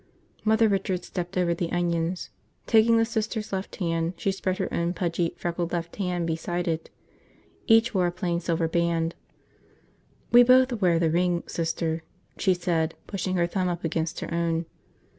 [0.43, 2.31] Mother Richard stepped over the onions.
[2.65, 6.89] Taking the Sister's left hand, she spread her own pudgy, freckled left hand beside it.
[7.67, 9.13] Each wore a plain silver band.
[10.31, 12.01] "We both wear the ring, Sister,"
[12.39, 14.65] she said, pushing her thumb up against her own.